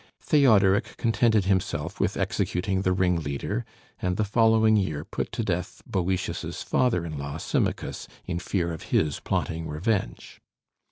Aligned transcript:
Theodoric 0.19 0.97
contented 0.97 1.45
himself 1.45 1.99
with 1.99 2.17
executing 2.17 2.81
the 2.81 2.91
ringleader, 2.91 3.65
and 4.01 4.17
the 4.17 4.23
following 4.23 4.75
year 4.75 5.05
put 5.05 5.31
to 5.33 5.43
death 5.43 5.83
Boëtius's 5.87 6.63
father 6.63 7.05
in 7.05 7.19
law 7.19 7.37
Symmachus 7.37 8.07
in 8.25 8.39
fear 8.39 8.73
of 8.73 8.89
his 8.89 9.19
plotting 9.19 9.67
revenge. 9.67 10.41